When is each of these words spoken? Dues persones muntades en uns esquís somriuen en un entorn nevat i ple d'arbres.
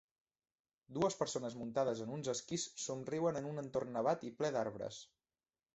Dues 0.97 1.17
persones 1.19 1.57
muntades 1.59 2.01
en 2.07 2.15
uns 2.17 2.31
esquís 2.35 2.67
somriuen 2.87 3.39
en 3.43 3.53
un 3.53 3.65
entorn 3.67 3.95
nevat 4.01 4.31
i 4.31 4.37
ple 4.41 4.55
d'arbres. 4.57 5.05